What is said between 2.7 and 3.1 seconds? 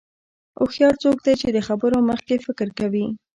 کوي.